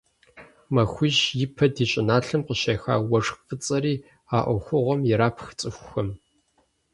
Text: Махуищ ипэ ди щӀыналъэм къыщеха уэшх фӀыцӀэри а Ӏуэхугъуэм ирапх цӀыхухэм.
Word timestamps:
Махуищ 0.73 1.17
ипэ 1.45 1.65
ди 1.73 1.85
щӀыналъэм 1.91 2.41
къыщеха 2.47 2.95
уэшх 3.09 3.35
фӀыцӀэри 3.45 3.95
а 4.35 4.37
Ӏуэхугъуэм 4.45 5.01
ирапх 5.11 5.45
цӀыхухэм. 5.59 6.09